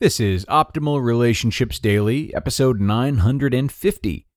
[0.00, 4.28] This is Optimal Relationships Daily, episode 950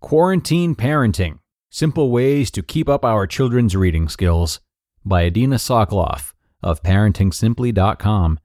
[0.00, 4.60] Quarantine Parenting Simple Ways to Keep Up Our Children's Reading Skills
[5.04, 8.40] by Adina Soclof of ParentingSimply.com.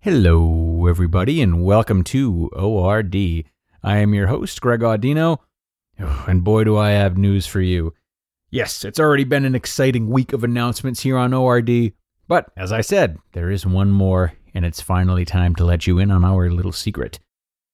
[0.00, 3.14] Hello, everybody, and welcome to ORD.
[3.84, 5.38] I am your host, Greg Audino,
[5.98, 7.94] and boy, do I have news for you.
[8.50, 11.92] Yes, it's already been an exciting week of announcements here on ORD,
[12.26, 15.98] but as I said, there is one more, and it's finally time to let you
[15.98, 17.18] in on our little secret.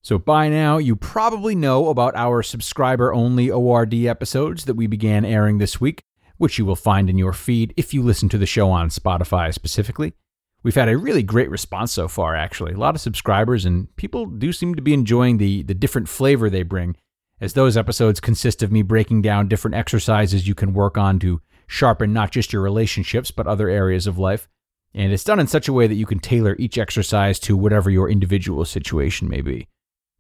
[0.03, 5.27] So, by now, you probably know about our subscriber only ORD episodes that we began
[5.27, 6.03] airing this week,
[6.39, 9.53] which you will find in your feed if you listen to the show on Spotify
[9.53, 10.15] specifically.
[10.63, 12.73] We've had a really great response so far, actually.
[12.73, 16.49] A lot of subscribers, and people do seem to be enjoying the, the different flavor
[16.49, 16.97] they bring,
[17.41, 21.41] as those episodes consist of me breaking down different exercises you can work on to
[21.67, 24.49] sharpen not just your relationships, but other areas of life.
[24.95, 27.91] And it's done in such a way that you can tailor each exercise to whatever
[27.91, 29.69] your individual situation may be.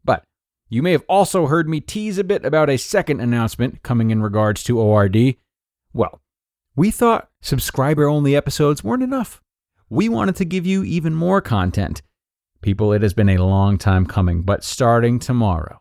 [0.04, 0.22] But
[0.68, 4.22] you may have also heard me tease a bit about a second announcement coming in
[4.22, 5.34] regards to ORD.
[5.92, 6.20] Well,
[6.76, 9.42] we thought subscriber only episodes weren't enough.
[9.88, 12.02] We wanted to give you even more content.
[12.62, 15.80] People, it has been a long time coming, but starting tomorrow,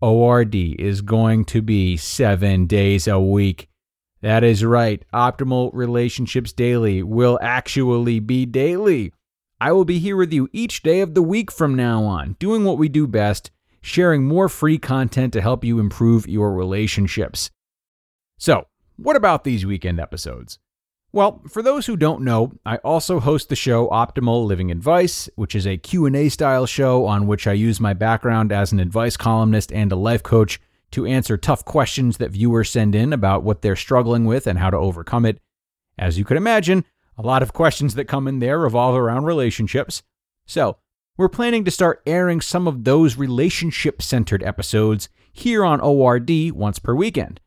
[0.00, 3.68] ORD is going to be seven days a week.
[4.22, 5.02] That is right.
[5.14, 9.12] Optimal Relationships Daily will actually be daily.
[9.60, 12.64] I will be here with you each day of the week from now on, doing
[12.64, 17.50] what we do best, sharing more free content to help you improve your relationships.
[18.38, 18.66] So,
[18.96, 20.58] what about these weekend episodes?
[21.12, 25.54] Well, for those who don't know, I also host the show Optimal Living Advice, which
[25.54, 29.72] is a Q&A style show on which I use my background as an advice columnist
[29.72, 30.60] and a life coach
[30.92, 34.70] to answer tough questions that viewers send in about what they're struggling with and how
[34.70, 35.40] to overcome it.
[35.98, 36.84] As you can imagine,
[37.16, 40.02] a lot of questions that come in there revolve around relationships.
[40.46, 40.78] So,
[41.16, 46.78] we're planning to start airing some of those relationship centered episodes here on ORD once
[46.78, 47.40] per weekend.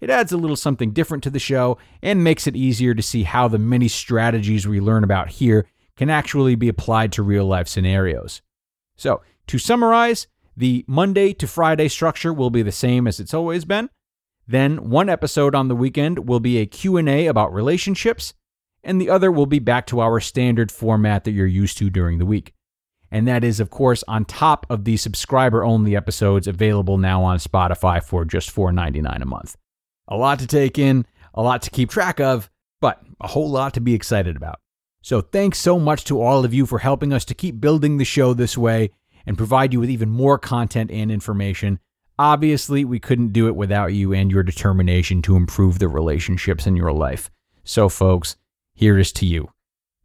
[0.00, 3.22] It adds a little something different to the show and makes it easier to see
[3.22, 7.68] how the many strategies we learn about here can actually be applied to real life
[7.68, 8.40] scenarios.
[8.96, 13.64] So, to summarize, the Monday to Friday structure will be the same as it's always
[13.64, 13.90] been.
[14.46, 18.34] Then one episode on the weekend will be a Q&A about relationships,
[18.82, 22.18] and the other will be back to our standard format that you're used to during
[22.18, 22.52] the week.
[23.12, 27.38] And that is, of course, on top of the subscriber only episodes available now on
[27.38, 29.56] Spotify for just $4.99 a month.
[30.08, 32.50] A lot to take in, a lot to keep track of,
[32.80, 34.60] but a whole lot to be excited about.
[35.02, 38.04] So thanks so much to all of you for helping us to keep building the
[38.04, 38.90] show this way
[39.30, 41.78] and provide you with even more content and information.
[42.18, 46.74] Obviously, we couldn't do it without you and your determination to improve the relationships in
[46.74, 47.30] your life.
[47.62, 48.34] So, folks,
[48.74, 49.52] here is to you.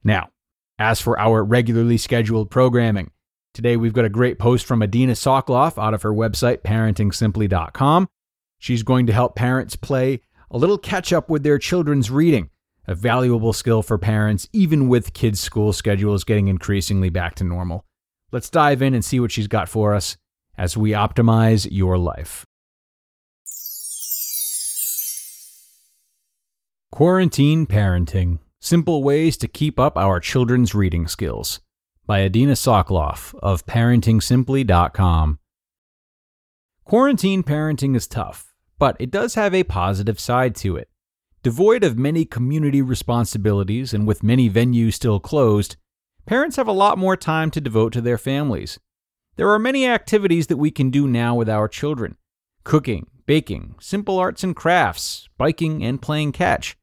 [0.04, 0.30] Now,
[0.78, 3.10] as for our regularly scheduled programming,
[3.56, 8.08] today we've got a great post from Adina Soclof out of her website, parentingsimply.com.
[8.60, 10.22] She's going to help parents play
[10.52, 12.52] a little catch up with their children's reading,
[12.86, 17.86] a valuable skill for parents, even with kids' school schedules getting increasingly back to normal.
[18.32, 20.18] Let's dive in and see what she's got for us
[20.58, 22.46] as we optimize your life.
[26.92, 31.60] Quarantine Parenting Simple Ways to Keep Up Our Children's Reading Skills
[32.08, 35.40] by Adina Soclof of ParentingSimply.com.
[36.84, 40.90] Quarantine parenting is tough, but it does have a positive side to it.
[41.44, 45.76] Devoid of many community responsibilities and with many venues still closed,
[46.26, 48.80] parents have a lot more time to devote to their families.
[49.36, 52.18] There are many activities that we can do now with our children
[52.64, 56.76] cooking, baking, simple arts and crafts, biking, and playing catch.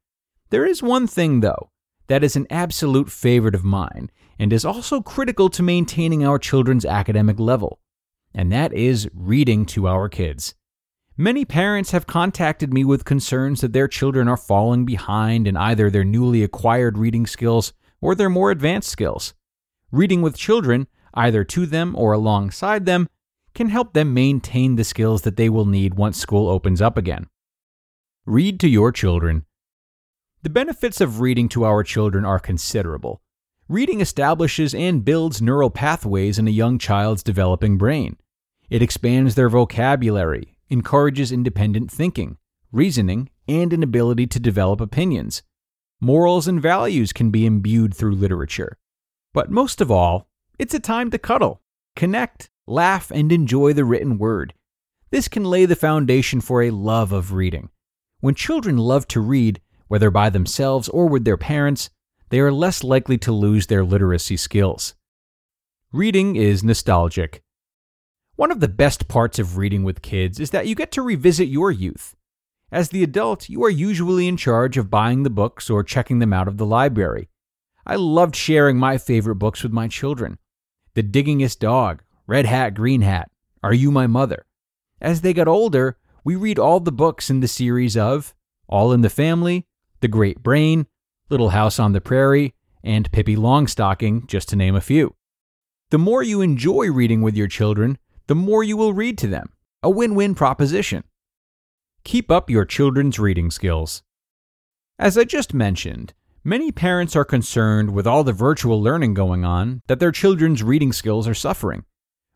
[0.50, 1.71] There is one thing, though,
[2.06, 6.85] that is an absolute favorite of mine and is also critical to maintaining our children's
[6.85, 7.81] academic level
[8.35, 10.55] and that is reading to our kids.
[11.17, 15.91] Many parents have contacted me with concerns that their children are falling behind in either
[15.91, 19.32] their newly acquired reading skills or their more advanced skills.
[19.90, 23.08] Reading with children, either to them or alongside them,
[23.54, 27.28] can help them maintain the skills that they will need once school opens up again.
[28.26, 29.44] Read to your children.
[30.43, 33.22] The benefits of reading to our children are considerable.
[33.69, 38.16] Reading establishes and builds neural pathways in a young child's developing brain.
[38.69, 42.38] It expands their vocabulary, encourages independent thinking,
[42.72, 45.43] reasoning, and an ability to develop opinions.
[46.04, 48.76] Morals and values can be imbued through literature.
[49.32, 50.26] But most of all,
[50.58, 51.62] it's a time to cuddle,
[51.94, 54.52] connect, laugh, and enjoy the written word.
[55.10, 57.69] This can lay the foundation for a love of reading.
[58.19, 61.88] When children love to read, whether by themselves or with their parents,
[62.31, 64.96] they are less likely to lose their literacy skills.
[65.93, 67.44] Reading is nostalgic.
[68.34, 71.46] One of the best parts of reading with kids is that you get to revisit
[71.46, 72.16] your youth.
[72.72, 76.32] As the adult, you are usually in charge of buying the books or checking them
[76.32, 77.28] out of the library.
[77.84, 80.38] I loved sharing my favorite books with my children
[80.94, 83.30] The Diggingest Dog, Red Hat, Green Hat,
[83.62, 84.46] Are You My Mother?
[85.02, 88.34] As they got older, we read all the books in the series of
[88.69, 89.66] All in the Family,
[90.00, 90.86] The Great Brain,
[91.28, 95.14] Little House on the Prairie, and Pippi Longstocking, just to name a few.
[95.90, 97.98] The more you enjoy reading with your children,
[98.28, 99.52] the more you will read to them.
[99.82, 101.04] A win win proposition.
[102.04, 104.02] Keep up your children's reading skills.
[104.99, 106.14] As I just mentioned,
[106.44, 110.93] many parents are concerned with all the virtual learning going on that their children's reading
[110.93, 111.84] skills are suffering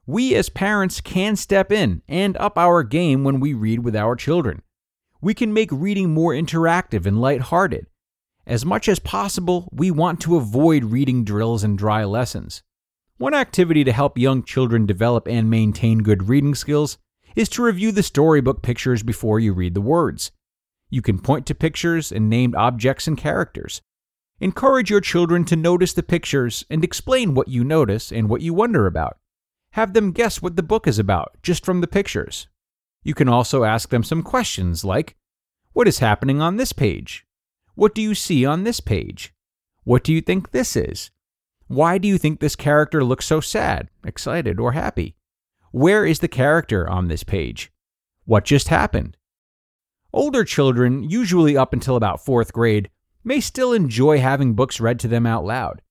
[0.06, 4.14] we as parents can step in and up our game when we read with our
[4.14, 4.62] children.
[5.20, 7.86] We can make reading more interactive and lighthearted.
[8.46, 12.62] As much as possible, we want to avoid reading drills and dry lessons.
[13.18, 16.98] One activity to help young children develop and maintain good reading skills
[17.36, 20.32] is to review the storybook pictures before you read the words.
[20.88, 23.82] You can point to pictures and named objects and characters.
[24.40, 28.54] Encourage your children to notice the pictures and explain what you notice and what you
[28.54, 29.18] wonder about.
[29.72, 32.48] Have them guess what the book is about just from the pictures.
[33.02, 35.16] You can also ask them some questions like
[35.72, 37.26] What is happening on this page?
[37.74, 39.34] What do you see on this page?
[39.84, 41.10] What do you think this is?
[41.68, 45.16] Why do you think this character looks so sad, excited, or happy?
[45.72, 47.72] Where is the character on this page?
[48.24, 49.16] What just happened?
[50.12, 52.90] Older children, usually up until about fourth grade,
[53.24, 55.82] may still enjoy having books read to them out loud.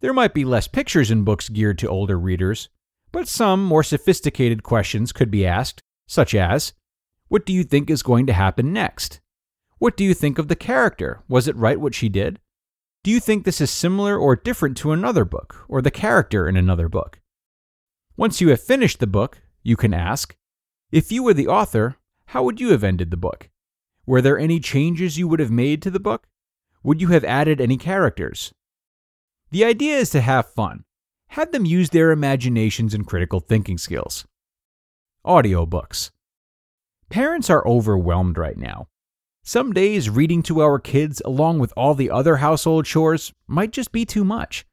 [0.00, 2.68] There might be less pictures in books geared to older readers,
[3.12, 6.72] but some more sophisticated questions could be asked, such as
[7.28, 9.20] What do you think is going to happen next?
[9.78, 11.22] What do you think of the character?
[11.28, 12.40] Was it right what she did?
[13.04, 16.56] Do you think this is similar or different to another book, or the character in
[16.56, 17.20] another book?
[18.18, 20.34] Once you have finished the book, you can ask
[20.90, 23.48] If you were the author, how would you have ended the book?
[24.06, 26.26] Were there any changes you would have made to the book?
[26.82, 28.52] Would you have added any characters?
[29.52, 30.84] The idea is to have fun,
[31.28, 34.26] Have them use their imaginations and critical thinking skills.
[35.24, 36.10] Audiobooks.
[37.10, 38.88] Parents are overwhelmed right now.
[39.44, 43.92] Some days reading to our kids along with all the other household chores might just
[43.92, 44.66] be too much.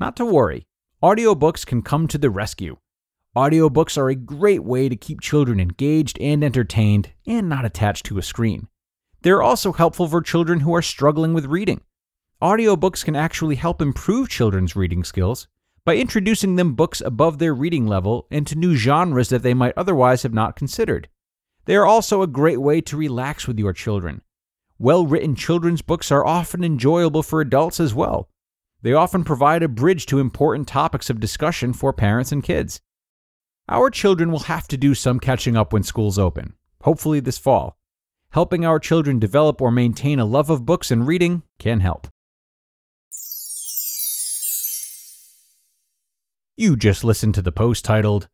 [0.00, 0.66] Not to worry,
[1.00, 2.76] audiobooks can come to the rescue.
[3.36, 8.18] Audiobooks are a great way to keep children engaged and entertained and not attached to
[8.18, 8.68] a screen.
[9.22, 11.82] They're also helpful for children who are struggling with reading.
[12.40, 15.46] Audiobooks can actually help improve children's reading skills
[15.84, 19.76] by introducing them books above their reading level and to new genres that they might
[19.76, 21.08] otherwise have not considered.
[21.66, 24.22] They are also a great way to relax with your children.
[24.78, 28.30] Well written children's books are often enjoyable for adults as well.
[28.82, 32.80] They often provide a bridge to important topics of discussion for parents and kids.
[33.68, 37.76] Our children will have to do some catching up when schools open, hopefully this fall.
[38.30, 42.08] Helping our children develop or maintain a love of books and reading can help.
[46.56, 48.28] You just listened to the post titled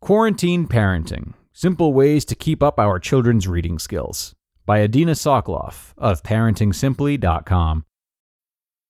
[0.00, 4.34] Quarantine Parenting Simple Ways to Keep Up Our Children's Reading Skills
[4.66, 7.84] by Adina Soclof of ParentingSimply.com.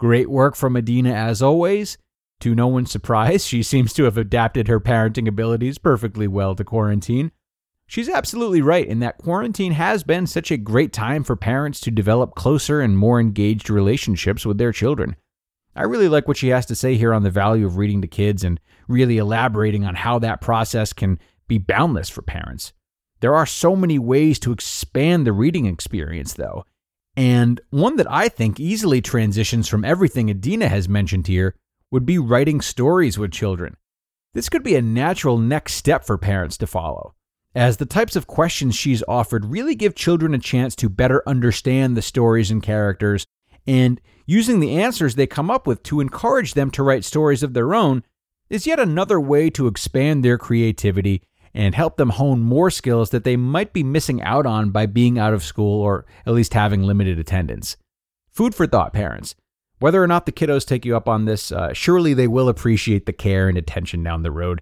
[0.00, 1.98] Great work from Adina as always.
[2.40, 6.64] To no one's surprise, she seems to have adapted her parenting abilities perfectly well to
[6.64, 7.32] quarantine.
[7.86, 11.90] She's absolutely right in that quarantine has been such a great time for parents to
[11.90, 15.16] develop closer and more engaged relationships with their children.
[15.76, 18.08] I really like what she has to say here on the value of reading to
[18.08, 22.72] kids and really elaborating on how that process can be boundless for parents.
[23.20, 26.64] There are so many ways to expand the reading experience, though.
[27.16, 31.54] And one that I think easily transitions from everything Adina has mentioned here
[31.90, 33.76] would be writing stories with children.
[34.32, 37.14] This could be a natural next step for parents to follow,
[37.54, 41.96] as the types of questions she's offered really give children a chance to better understand
[41.96, 43.26] the stories and characters,
[43.66, 47.54] and using the answers they come up with to encourage them to write stories of
[47.54, 48.04] their own
[48.48, 51.22] is yet another way to expand their creativity
[51.54, 55.18] and help them hone more skills that they might be missing out on by being
[55.18, 57.76] out of school or at least having limited attendance.
[58.30, 59.34] Food for thought, parents.
[59.80, 63.06] Whether or not the kiddos take you up on this, uh, surely they will appreciate
[63.06, 64.60] the care and attention down the road.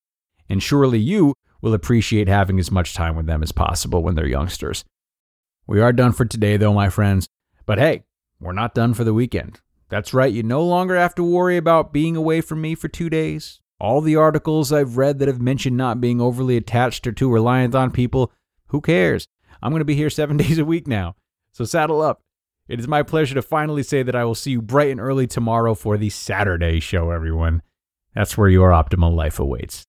[0.49, 4.26] And surely you will appreciate having as much time with them as possible when they're
[4.26, 4.85] youngsters.
[5.66, 7.26] We are done for today, though, my friends.
[7.66, 8.04] But hey,
[8.40, 9.61] we're not done for the weekend.
[9.90, 13.11] That's right, you no longer have to worry about being away from me for two
[13.11, 13.61] days.
[13.80, 17.75] All the articles I've read that have mentioned not being overly attached or too reliant
[17.76, 18.32] on people,
[18.66, 19.28] who cares?
[19.62, 21.14] I'm going to be here seven days a week now.
[21.52, 22.23] So saddle up.
[22.66, 25.26] It is my pleasure to finally say that I will see you bright and early
[25.26, 27.62] tomorrow for the Saturday show, everyone.
[28.14, 29.87] That's where your optimal life awaits.